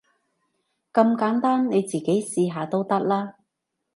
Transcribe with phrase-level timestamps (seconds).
[0.91, 3.35] 咁簡單，你自己試下都得啦